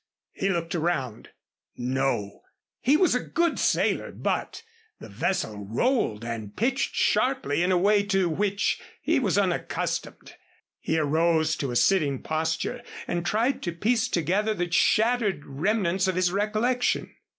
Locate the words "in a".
7.61-7.77